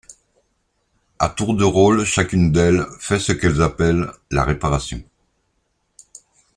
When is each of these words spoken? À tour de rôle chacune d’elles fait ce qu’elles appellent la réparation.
À 1.19 1.29
tour 1.29 1.53
de 1.55 1.63
rôle 1.63 2.03
chacune 2.05 2.51
d’elles 2.51 2.87
fait 2.99 3.19
ce 3.19 3.33
qu’elles 3.33 3.61
appellent 3.61 4.09
la 4.31 4.43
réparation. 4.43 5.03